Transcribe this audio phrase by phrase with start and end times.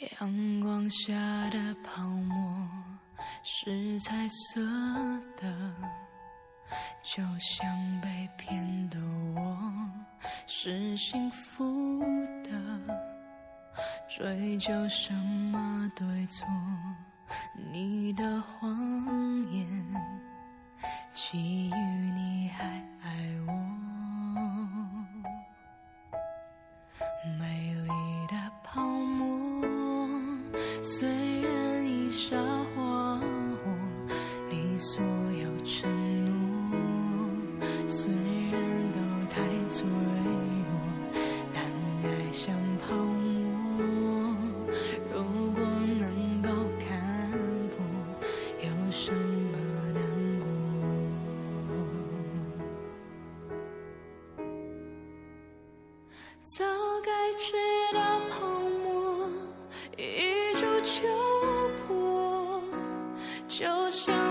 [0.00, 1.12] 阳光下
[1.50, 2.66] 的泡沫
[3.42, 4.58] 是彩色
[5.36, 5.74] 的，
[7.02, 8.08] 就像被
[8.38, 8.98] 骗的
[9.34, 9.90] 我
[10.46, 12.00] 是幸福
[12.42, 12.50] 的。
[14.08, 16.48] 追究什么对错？
[17.70, 18.70] 你的谎
[19.50, 19.66] 言，
[21.12, 21.74] 基于
[22.12, 22.64] 你还
[23.02, 23.52] 爱我，
[27.38, 27.79] 没有。
[30.92, 32.36] 虽然已沙
[32.74, 33.20] 化，
[34.50, 35.00] 你所
[35.40, 35.88] 有承
[36.24, 36.32] 诺，
[37.86, 38.12] 虽
[38.50, 38.60] 然
[38.92, 38.98] 都
[39.32, 40.72] 太脆弱，
[41.54, 41.62] 但
[42.02, 44.34] 爱像泡沫。
[45.14, 45.22] 如
[45.52, 45.62] 果
[46.00, 46.48] 能够
[46.80, 47.30] 看
[47.70, 47.78] 破，
[48.58, 49.56] 有什么
[49.94, 50.02] 难
[50.40, 50.44] 过？
[56.42, 56.64] 早
[57.04, 57.54] 该知
[57.94, 58.59] 道。
[63.90, 64.29] 想。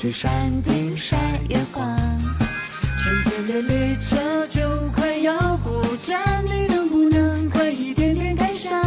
[0.00, 1.94] 去山顶晒月光
[3.02, 4.62] 春天的列车就
[4.96, 8.82] 快要过站你能不能快一点点赶上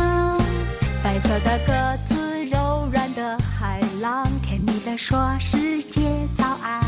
[1.04, 6.02] 白色的鸽子柔软的海浪甜蜜的说世界
[6.36, 6.82] 早安。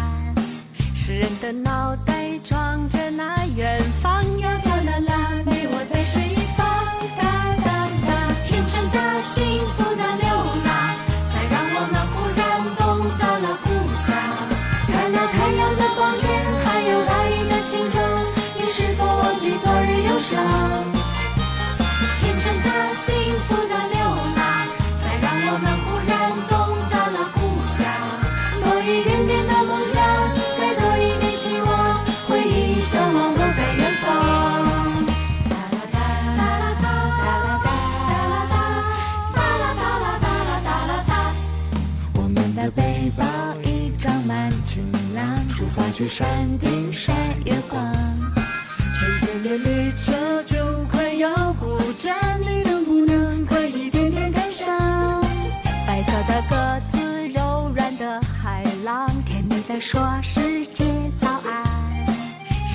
[0.95, 4.23] 诗人的脑袋装着那远方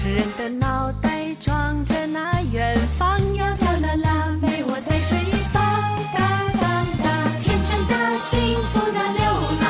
[0.02, 5.60] 诗人的脑袋装着那远方，呀飘啦啦，陪我在水一方。
[6.16, 6.18] 哒
[6.56, 6.64] 哒
[7.04, 7.06] 哒，
[7.42, 9.28] 天真的幸福的流
[9.60, 9.68] 浪，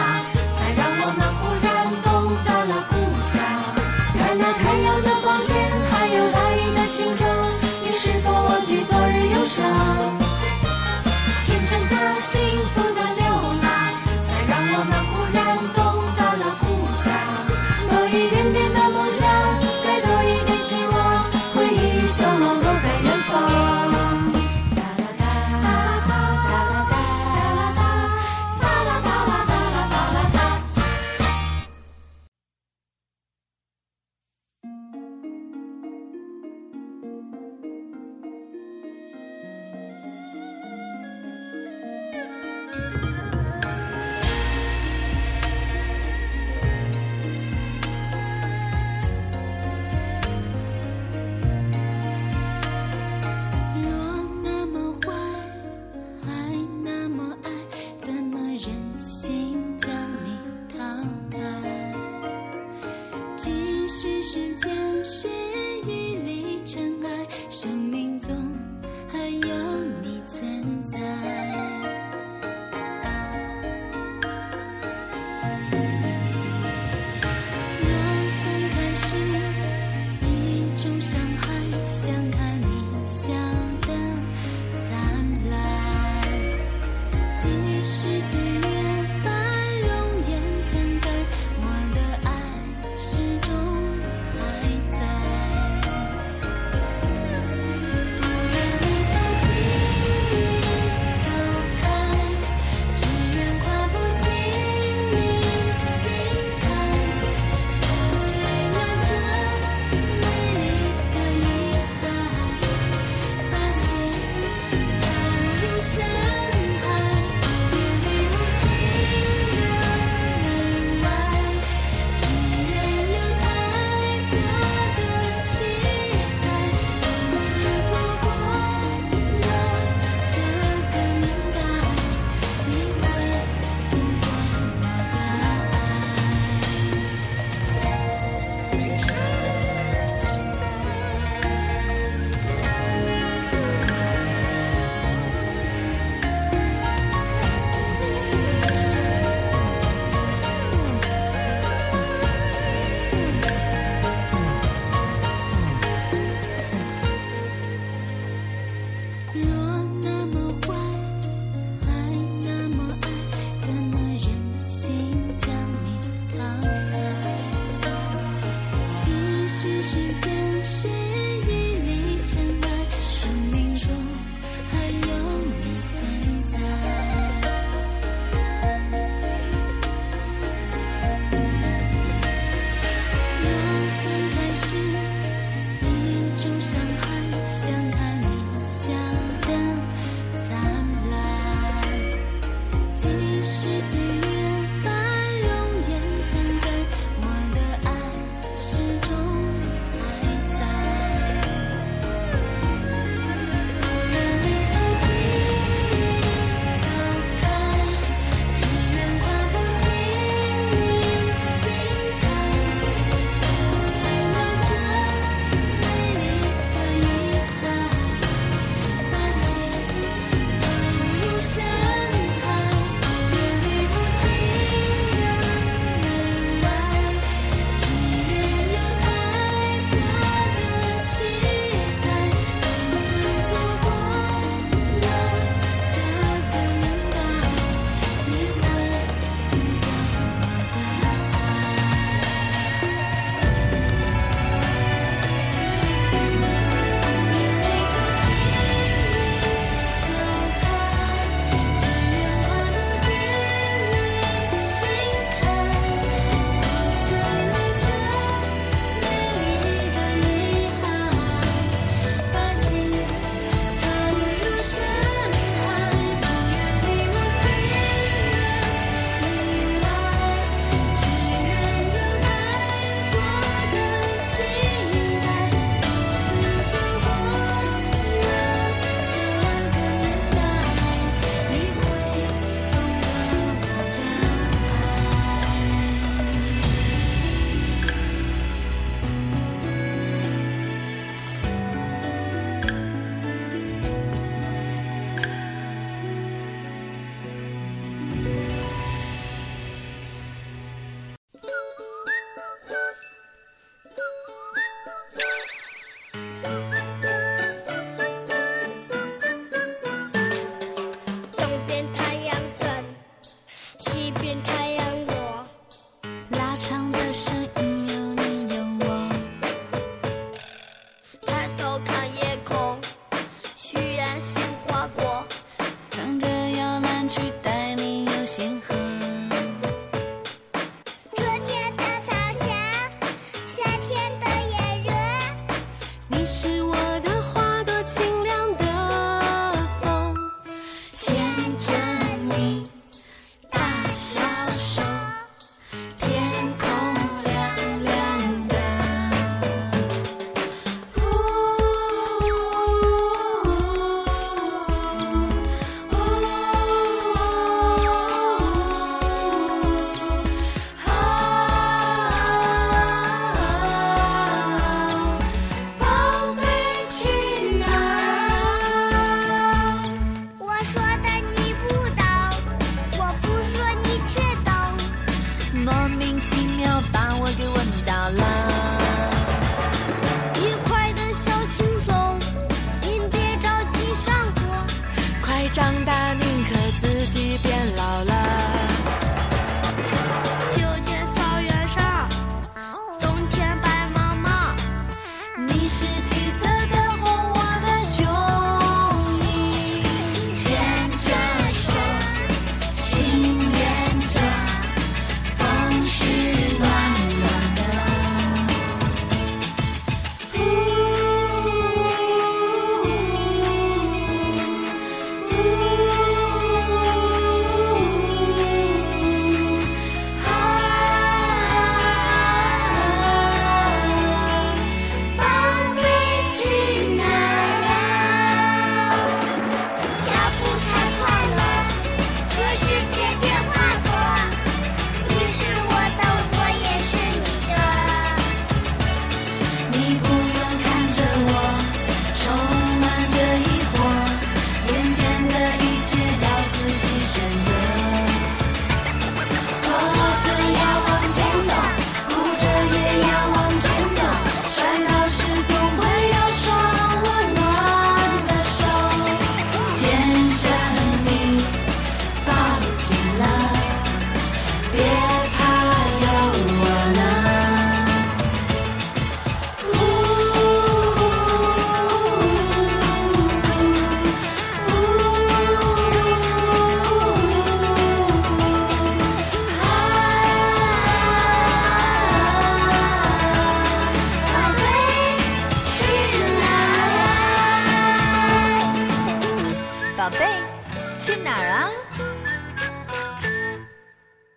[0.54, 1.66] 才让我们忽然
[2.06, 2.94] 懂得了故
[3.26, 3.42] 乡。
[4.14, 5.50] 看那太阳的光线，
[5.90, 7.26] 还有大雨的形状，
[7.82, 9.58] 你是否忘记昨日忧伤？
[11.44, 12.38] 天真的幸
[12.70, 13.26] 福的流
[13.58, 13.66] 浪，
[14.30, 15.89] 才让我们忽然懂